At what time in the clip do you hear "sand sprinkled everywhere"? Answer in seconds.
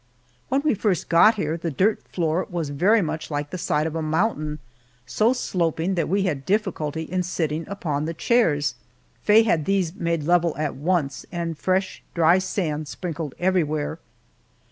12.39-13.99